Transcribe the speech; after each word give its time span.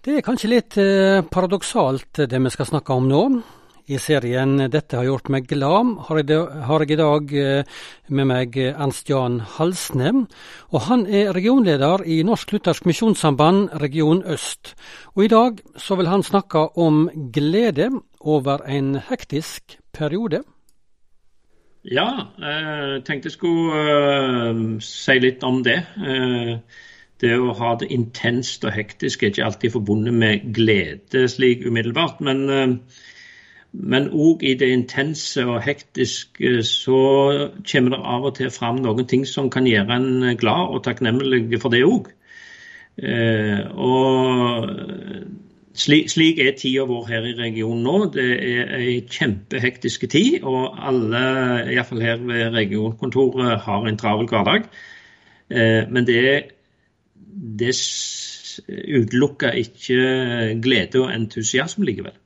Det 0.00 0.14
er 0.16 0.22
kanskje 0.24 0.48
litt 0.48 0.76
eh, 0.80 1.20
paradoksalt 1.28 2.22
det 2.32 2.38
vi 2.40 2.50
skal 2.54 2.70
snakke 2.70 2.94
om 2.96 3.04
nå. 3.04 3.18
I 3.92 3.98
serien 4.00 4.54
'Dette 4.72 4.96
har 4.96 5.04
gjort 5.04 5.28
meg 5.28 5.44
glad' 5.50 5.98
har 6.08 6.20
jeg, 6.22 6.90
i 6.90 6.96
dag 6.96 7.34
eh, 7.36 7.64
med 8.08 8.26
meg 8.30 8.56
Ernst 8.56 9.10
Jan 9.10 9.40
Halsne. 9.40 10.26
og 10.72 10.80
Han 10.88 11.04
er 11.06 11.34
regionleder 11.36 12.00
i 12.06 12.22
Norsk 12.22 12.52
Luthersk 12.52 12.86
Misjonssamband 12.86 13.76
region 13.76 14.22
øst. 14.24 14.74
Og 15.16 15.24
I 15.24 15.28
dag 15.28 15.60
så 15.76 15.96
vil 15.96 16.08
han 16.08 16.22
snakke 16.22 16.78
om 16.78 17.10
glede 17.32 17.90
over 18.20 18.64
en 18.64 18.94
hektisk 18.94 19.76
periode. 19.92 20.44
Ja, 21.84 22.24
jeg 22.40 23.04
tenkte 23.04 23.28
jeg 23.28 23.36
skulle 23.36 24.80
si 24.80 25.18
litt 25.18 25.44
om 25.44 25.62
det. 25.62 25.84
Det 27.20 27.34
å 27.36 27.52
ha 27.58 27.74
det 27.80 27.90
intenst 27.92 28.64
og 28.64 28.72
hektisk 28.72 29.22
er 29.22 29.32
ikke 29.32 29.44
alltid 29.44 29.74
forbundet 29.76 30.14
med 30.16 30.52
glede 30.56 31.26
slik 31.28 31.66
umiddelbart. 31.66 32.20
Men 32.24 32.44
uh, 32.48 32.76
men 33.72 34.08
òg 34.10 34.42
i 34.42 34.56
det 34.58 34.66
intense 34.74 35.44
og 35.46 35.60
hektiske 35.62 36.56
så 36.66 37.02
kommer 37.70 37.94
det 37.94 38.00
av 38.02 38.24
og 38.26 38.34
til 38.40 38.50
fram 38.50 38.80
noen 38.82 39.06
ting 39.06 39.22
som 39.28 39.50
kan 39.50 39.68
gjøre 39.68 39.98
en 40.00 40.38
glad 40.40 40.74
og 40.74 40.82
takknemlig 40.84 41.60
for 41.62 41.70
det 41.70 41.84
òg. 41.86 42.10
Eh, 42.98 43.62
og 43.70 44.66
slik, 45.78 46.40
er 46.42 46.56
tida 46.58 46.84
vår 46.88 47.06
her 47.08 47.28
i 47.30 47.36
regionen 47.38 47.86
nå. 47.86 47.96
Det 48.14 48.26
er 48.26 48.74
ei 48.80 48.96
kjempehektisk 49.06 50.08
tid. 50.10 50.40
Og 50.42 50.74
alle, 50.74 51.22
iallfall 51.70 52.02
her 52.02 52.18
ved 52.26 52.50
regionkontoret, 52.56 53.60
har 53.68 53.86
en 53.86 54.00
travel 54.00 54.28
hverdag. 54.28 54.66
Eh, 55.50 55.86
men 55.88 56.06
det, 56.10 56.50
det 57.60 57.74
utelukker 58.68 59.50
ikke 59.50 60.60
glede 60.62 61.02
og 61.02 61.14
entusiasme 61.14 61.86
likevel. 61.88 62.16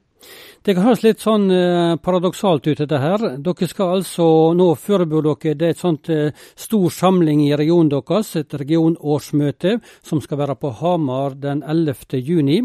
Det 0.65 0.73
kan 0.73 0.87
høres 0.87 1.03
litt 1.05 1.21
sånn 1.21 1.43
eh, 1.53 1.95
paradoksalt 2.01 2.65
ut, 2.71 2.79
dette 2.79 2.97
her. 2.97 3.21
Dere 3.45 3.67
skal 3.69 3.99
altså 3.99 4.25
nå 4.57 4.71
forberede 4.81 5.35
dere 5.35 5.59
det 5.61 5.67
er 5.67 5.75
et 5.75 5.83
sånt 5.83 6.09
eh, 6.09 6.31
stor 6.57 6.87
samling 6.89 7.43
i 7.45 7.51
regionen 7.53 7.91
deres, 7.93 8.31
et 8.41 8.57
regionårsmøte 8.63 9.75
som 10.01 10.25
skal 10.25 10.41
være 10.41 10.57
på 10.57 10.73
Hamar 10.81 11.37
den 11.37 11.61
11. 11.61 12.17
juni. 12.17 12.63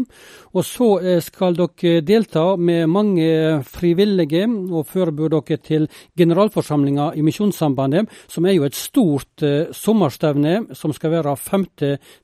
Og 0.56 0.64
så 0.64 0.88
eh, 1.04 1.20
skal 1.20 1.60
dere 1.60 2.00
delta 2.00 2.46
med 2.56 2.88
mange 2.88 3.28
frivillige 3.68 4.48
og 4.48 4.88
forberede 4.88 5.44
dere 5.44 5.60
til 5.60 5.88
generalforsamlinga 6.16 7.12
i 7.20 7.28
Misjonssambandet, 7.28 8.08
som 8.32 8.48
er 8.48 8.56
jo 8.56 8.64
et 8.64 8.80
stort 8.80 9.44
eh, 9.44 9.76
sommerstevne 9.76 10.70
som 10.72 10.96
skal 10.96 11.18
være 11.18 11.36
5. 11.36 11.72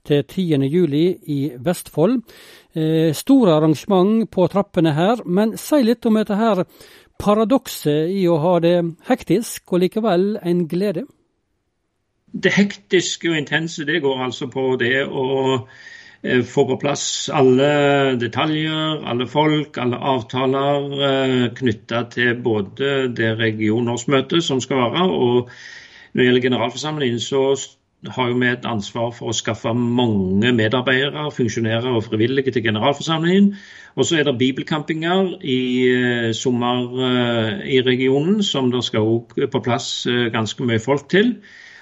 til 0.08 0.24
10. 0.24 0.70
juli 0.72 1.10
i 1.36 1.42
Vestfold. 1.60 2.22
Eh, 2.76 3.14
store 3.16 3.54
arrangement 3.56 4.26
på 4.28 4.44
trappene 4.52 4.92
her, 4.92 5.22
men 5.24 5.54
si 5.56 5.78
litt 5.80 6.04
om 6.04 6.18
dette 6.18 6.36
her 6.36 6.66
paradokset 7.16 8.10
i 8.12 8.26
å 8.28 8.34
ha 8.42 8.58
det 8.60 8.74
hektisk 9.08 9.72
og 9.72 9.80
likevel 9.86 10.34
en 10.44 10.66
glede? 10.68 11.06
Det 12.36 12.52
hektiske 12.52 13.30
og 13.30 13.38
intense 13.38 13.86
det 13.88 14.02
går 14.04 14.20
altså 14.26 14.50
på 14.52 14.66
det 14.82 15.06
å 15.08 15.24
eh, 15.56 16.42
få 16.44 16.66
på 16.68 16.76
plass 16.82 17.06
alle 17.32 17.70
detaljer, 18.20 19.00
alle 19.08 19.24
folk, 19.24 19.80
alle 19.80 20.02
avtaler 20.12 21.08
eh, 21.08 21.48
knytta 21.56 22.02
til 22.12 22.36
både 22.44 23.08
det 23.16 23.38
regionårsmøtet 23.40 24.44
som 24.44 24.60
skal 24.60 24.84
være, 24.84 25.08
og 25.08 25.48
når 26.12 26.20
det 26.20 26.28
gjelder 26.28 26.48
generalforsamlingen, 26.50 27.24
så 27.24 27.46
har 28.12 28.28
jo 28.28 28.38
vi 28.38 28.48
et 28.48 28.66
ansvar 28.68 29.12
for 29.16 29.30
å 29.30 29.36
skaffe 29.36 29.72
mange 29.76 30.52
medarbeidere, 30.56 31.30
funksjonærer 31.34 31.94
og 31.96 32.04
frivillige 32.06 32.54
til 32.54 32.64
generalforsamlingen. 32.66 33.52
Og 33.96 34.06
så 34.06 34.18
er 34.20 34.28
det 34.28 34.36
bibelcampinger 34.38 35.36
i 35.42 35.60
uh, 35.88 36.30
sommer 36.36 36.84
uh, 36.98 37.64
i 37.64 37.80
regionen, 37.86 38.42
som 38.42 38.70
det 38.72 38.84
skal 38.84 39.06
også 39.06 39.48
på 39.52 39.62
plass 39.64 39.88
uh, 40.10 40.28
ganske 40.34 40.66
mye 40.68 40.82
folk 40.82 41.08
til. 41.12 41.36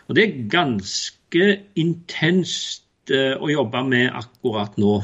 Og 0.08 0.16
det 0.16 0.24
er 0.24 0.48
ganske 0.52 1.50
intenst 1.76 2.82
å 3.12 3.50
jobbe 3.52 3.82
med 3.84 4.14
akkurat 4.16 4.78
nå. 4.80 4.94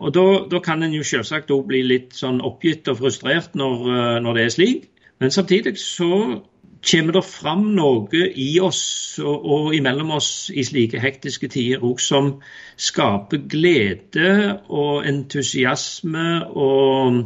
Og 0.00 0.12
Da, 0.12 0.24
da 0.52 0.58
kan 0.60 0.82
en 0.84 0.92
jo 0.92 1.04
selvsagt 1.04 1.52
òg 1.54 1.62
bli 1.70 1.80
litt 1.86 2.12
sånn 2.12 2.42
oppgitt 2.44 2.88
og 2.92 2.98
frustrert 2.98 3.56
når, 3.56 4.20
når 4.20 4.36
det 4.36 4.42
er 4.44 4.52
slik. 4.52 4.82
Men 5.20 5.32
samtidig 5.32 5.78
så 5.80 6.42
kommer 6.80 7.12
det 7.18 7.24
fram 7.28 7.64
noe 7.76 8.24
i 8.40 8.50
oss 8.62 9.18
og, 9.20 9.44
og 9.44 9.74
imellom 9.76 10.14
oss 10.16 10.50
i 10.54 10.64
slike 10.64 11.00
hektiske 11.02 11.50
tider 11.52 11.84
òg 11.84 12.00
som 12.00 12.32
skaper 12.80 13.42
glede 13.50 14.30
og 14.68 15.06
entusiasme 15.08 16.26
og 16.48 17.20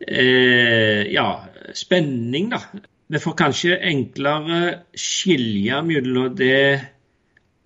eh, 0.00 1.04
ja, 1.12 1.28
spenning, 1.76 2.50
da. 2.54 2.62
Vi 3.04 3.20
får 3.20 3.36
kanskje 3.36 3.78
enklere 3.84 4.60
skilje 4.96 5.82
mellom 5.84 6.32
det 6.38 6.80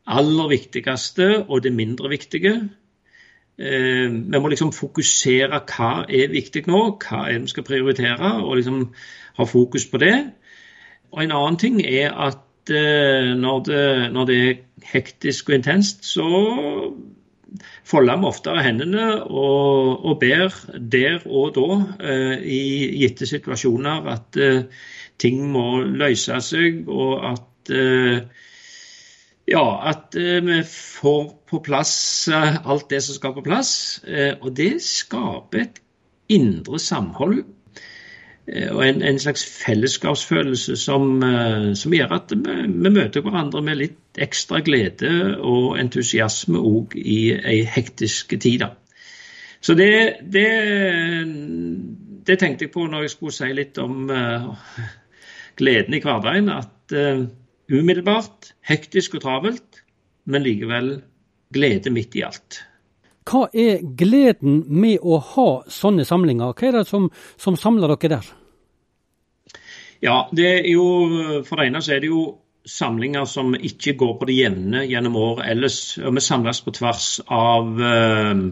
aller 0.09 0.51
viktigste 0.51 1.29
og 1.47 1.63
det 1.63 1.73
mindre 1.73 2.11
viktige. 2.11 2.57
Eh, 3.59 4.09
vi 4.11 4.41
må 4.41 4.51
liksom 4.51 4.75
fokusere 4.75 5.63
hva 5.69 5.93
er 6.09 6.35
viktig 6.35 6.65
nå, 6.67 6.83
hva 7.03 7.25
er 7.29 7.39
det 7.39 7.47
vi 7.47 7.55
skal 7.55 7.67
prioritere, 7.67 8.35
og 8.43 8.59
liksom 8.59 8.83
ha 9.39 9.47
fokus 9.47 9.87
på 9.87 10.03
det. 10.03 10.15
Og 11.13 11.23
En 11.25 11.33
annen 11.33 11.59
ting 11.61 11.79
er 11.83 12.13
at 12.13 12.73
eh, 12.73 13.33
når, 13.37 13.63
det, 13.69 13.85
når, 14.13 14.29
det, 14.29 14.41
er 14.49 14.89
hektisk 14.93 15.49
og 15.51 15.59
intenst, 15.59 16.05
så 16.07 16.27
folder 17.89 18.21
vi 18.21 18.29
oftere 18.29 18.65
hendene 18.67 19.07
og, 19.25 20.05
og, 20.05 20.19
ber 20.21 20.53
der 20.93 21.25
og 21.25 21.55
da 21.57 21.79
eh, 22.05 22.45
i 22.45 22.63
gitte 23.01 23.29
situasjoner 23.29 24.11
at 24.13 24.41
eh, 24.41 24.63
ting 25.19 25.41
må 25.51 25.81
løse 25.83 26.39
seg, 26.45 26.85
og 26.87 27.25
at 27.33 27.45
ja, 29.49 29.65
at 29.91 30.15
vi 30.15 30.61
får 30.65 31.25
på 31.51 31.59
plass 31.67 31.93
alt 32.33 32.87
det 32.89 33.03
som 33.05 33.17
skal 33.19 33.35
på 33.37 33.43
plass. 33.45 33.73
og 34.41 34.47
det 34.57 34.79
skaper 34.81 35.67
et 35.67 35.81
indre 36.33 36.79
samhold 36.81 37.43
og 38.49 38.81
en, 38.87 39.03
en, 39.03 39.19
slags 39.21 39.45
fellesskapsfølelse 39.65 40.77
som, 40.81 41.23
eh, 41.23 41.73
som 41.77 41.95
gjør 41.95 42.15
at 42.17 42.33
vi, 42.33 42.55
vi, 42.65 42.93
møter 42.95 43.25
hverandre 43.25 43.61
med 43.65 43.81
litt 43.83 44.21
ekstra 44.21 44.63
glede 44.65 45.11
og 45.37 45.77
entusiasme 45.81 46.61
òg 46.61 46.97
i 46.97 47.19
ei 47.37 47.59
hektisk 47.69 48.33
tid. 48.41 48.65
Så 49.61 49.75
det, 49.75 49.91
det, 50.23 50.47
det, 52.27 52.39
tenkte 52.39 52.67
jeg 52.67 52.73
på 52.73 52.87
når 52.87 53.05
jeg 53.05 53.15
skulle 53.17 53.37
si 53.37 53.51
litt 53.53 53.79
om 53.83 54.09
uh, 54.09 54.55
gleden 55.59 55.99
i 55.99 56.03
hverdagen. 56.05 56.49
At 56.55 56.95
uh, 56.95 57.27
umiddelbart, 57.69 58.53
hektisk 58.71 59.19
og 59.19 59.27
travelt, 59.27 59.83
men 60.31 60.47
likevel 60.47 60.93
glede 61.53 61.93
midt 61.93 62.17
i 62.17 62.25
alt. 62.29 62.63
Hva 63.29 63.49
er 63.53 63.83
gleden 63.99 64.63
med 64.73 65.03
å 65.05 65.19
ha 65.35 65.49
sånne 65.69 66.07
samlinger? 66.09 66.55
Hva 66.57 66.69
er 66.69 66.79
det 66.81 66.89
som, 66.89 67.11
som 67.37 67.59
samler 67.61 67.93
dere 67.93 68.19
der? 68.19 68.29
Ja, 70.05 70.19
det 70.33 70.47
er 70.61 70.69
jo, 70.71 70.87
For 71.45 71.59
det 71.59 71.69
ene 71.69 71.83
så 71.85 71.97
er 71.97 72.05
det 72.05 72.13
jo 72.13 72.23
samlinger 72.69 73.27
som 73.29 73.55
ikke 73.55 73.97
går 73.99 74.15
på 74.21 74.29
det 74.29 74.37
jevne 74.39 74.85
gjennom 74.89 75.17
året 75.21 75.49
ellers. 75.53 75.81
og 76.01 76.15
Vi 76.17 76.25
samles 76.25 76.61
på 76.65 76.75
tvers 76.77 77.09
av 77.29 77.81
eh, 77.91 78.43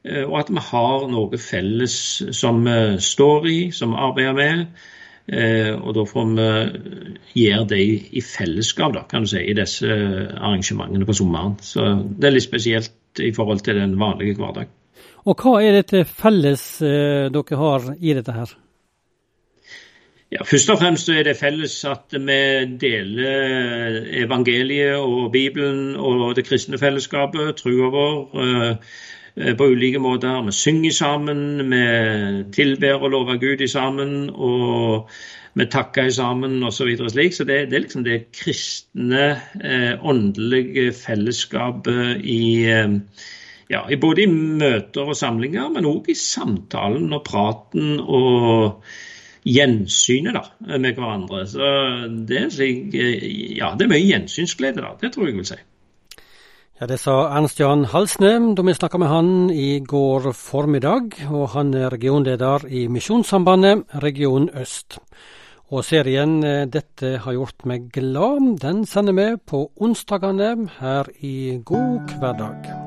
Og 0.03 0.35
at 0.35 0.49
vi 0.51 0.59
har 0.59 1.07
noe 1.07 1.37
felles 1.39 2.23
som 2.35 2.65
vi 2.65 2.97
står 2.99 3.45
i, 3.47 3.71
som 3.71 3.93
vi 3.93 4.01
arbeider 4.03 4.33
med. 4.35 4.65
Og 5.79 5.95
da 5.95 6.03
får 6.03 6.25
vi 6.35 6.47
gjøre 7.45 7.69
det 7.69 7.79
i 8.11 8.19
fellesskap, 8.19 8.91
da, 8.97 9.05
kan 9.07 9.23
du 9.23 9.31
si, 9.31 9.39
i 9.47 9.55
disse 9.55 9.87
arrangementene 9.87 11.07
på 11.07 11.15
sommeren. 11.15 11.55
Så 11.63 12.03
det 12.03 12.27
er 12.27 12.35
litt 12.35 12.43
spesielt 12.43 13.23
i 13.23 13.31
forhold 13.31 13.63
til 13.63 13.79
den 13.79 13.95
vanlige 13.95 14.35
hverdag. 14.35 14.67
Og 15.23 15.39
hva 15.39 15.55
er 15.63 15.79
dette 15.79 16.03
felles 16.09 16.65
eh, 16.83 17.29
dere 17.31 17.59
har 17.61 17.87
i 17.99 18.13
dette 18.17 18.35
her? 18.35 18.51
Ja, 20.33 20.43
Først 20.49 20.71
og 20.73 20.79
fremst 20.81 21.09
er 21.13 21.23
det 21.27 21.37
felles 21.37 21.75
at 21.85 22.15
vi 22.17 22.39
deler 22.81 23.99
evangeliet 24.23 24.97
og 24.97 25.31
Bibelen 25.31 25.93
og 25.95 26.33
det 26.35 26.47
kristne 26.47 26.79
fellesskapet, 26.81 27.59
trua 27.61 27.91
vår. 27.93 28.15
Eh, 28.33 29.55
på 29.57 29.65
ulike 29.65 29.97
måter. 29.97 30.41
Vi 30.45 30.51
synger 30.51 30.91
sammen, 30.91 31.71
vi 31.71 31.85
tilber 32.53 33.01
og 33.01 33.09
lover 33.09 33.37
Gud 33.41 33.67
sammen. 33.67 34.29
og 34.29 35.09
vi 35.55 35.65
takker 35.65 36.09
sammen 36.09 36.63
osv. 36.63 36.97
Så, 36.97 37.09
slik. 37.09 37.33
så 37.33 37.43
det, 37.43 37.69
det, 37.69 37.75
er 37.75 37.79
liksom 37.79 38.03
det 38.03 38.31
kristne, 38.33 39.41
eh, 39.63 40.05
åndelige 40.05 40.93
fellesskapet 40.93 42.21
i 42.23 42.65
eh, 42.65 42.95
ja, 43.71 43.83
både 44.01 44.25
i 44.25 44.29
møter 44.31 45.09
og 45.09 45.17
samlinger, 45.17 45.69
men 45.73 45.87
òg 45.89 46.09
i 46.11 46.17
samtalen 46.17 47.11
og 47.13 47.23
praten 47.27 47.99
og 48.01 48.81
gjensynet 49.43 50.35
da, 50.37 50.43
med 50.77 50.95
hverandre. 50.95 51.43
Så 51.49 51.69
det 52.27 52.47
slik, 52.55 52.95
ja, 53.57 53.73
det 53.77 53.87
er 53.87 53.93
mye 53.93 54.07
gjensynsglede, 54.07 54.83
da. 54.83 54.95
Det 55.01 55.13
tror 55.13 55.29
jeg 55.29 55.39
vil 55.39 55.47
si. 55.53 55.59
Ja, 56.81 56.87
Det 56.87 56.97
sa 56.99 57.29
Ernst 57.37 57.59
Jan 57.61 57.85
Halsne 57.85 58.55
da 58.57 58.63
vi 58.65 58.73
snakka 58.73 58.99
med 58.99 59.07
han 59.07 59.27
i 59.53 59.79
går 59.79 60.31
formiddag. 60.33 61.13
Og 61.29 61.53
han 61.53 61.73
er 61.73 61.93
regionleder 61.93 62.65
i 62.67 62.87
Misjonssambandet 62.87 63.85
Region 64.03 64.49
Øst. 64.49 64.99
Og 65.71 65.85
serien 65.85 66.43
eh, 66.43 66.65
'Dette 66.65 67.17
har 67.23 67.33
gjort 67.33 67.65
meg 67.65 67.89
glad', 67.93 68.59
den 68.61 68.85
sender 68.85 69.13
vi 69.13 69.37
på 69.37 69.71
onsdagene 69.79 70.69
her 70.79 71.09
i 71.21 71.61
God 71.65 72.17
hverdag. 72.19 72.73